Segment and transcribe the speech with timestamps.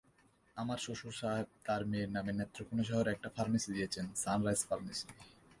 [0.57, 5.07] আমার শ্বশুর সাহেব তাঁর মেয়ের নামে নেত্রকোণা শহরে একটা ফার্মেসি দিয়েছেন-সানরাইজ ফার্মেসি।